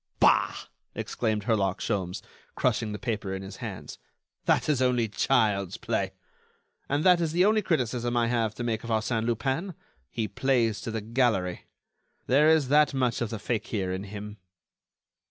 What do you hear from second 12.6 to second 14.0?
that much of the fakir